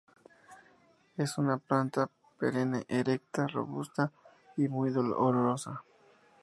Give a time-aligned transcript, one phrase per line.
[1.15, 2.09] Es una planta
[2.39, 4.11] perenne, erecta, robusta
[4.57, 5.83] y muy olorosa.